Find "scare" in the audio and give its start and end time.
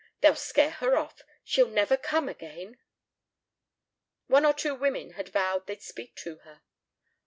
0.35-0.71